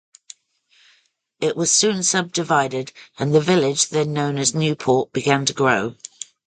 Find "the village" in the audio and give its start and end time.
3.35-3.89